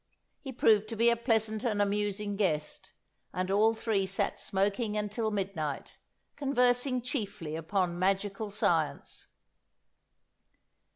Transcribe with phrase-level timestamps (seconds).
[0.39, 2.93] He proved to be a pleasant and amusing guest,
[3.31, 5.99] and all three sat smoking until midnight,
[6.35, 9.27] conversing chiefly upon magical science.